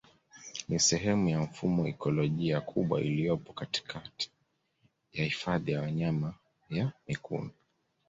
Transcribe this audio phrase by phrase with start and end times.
[0.69, 4.31] Ni sehemu ya mfumo ikolojia kubwa iliyopo katikati
[5.13, 6.33] ya Hifadhi ya Wanyama
[6.69, 7.49] ya mikumi